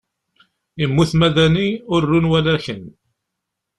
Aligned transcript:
Yemmut 0.79 1.11
Madani, 1.19 1.67
ur 1.93 2.01
run 2.09 2.29
walaken. 2.31 2.81